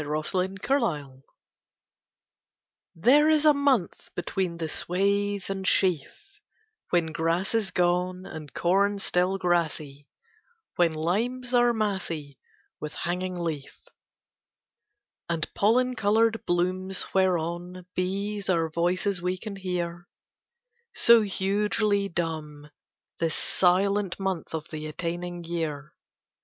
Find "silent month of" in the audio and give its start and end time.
23.35-24.65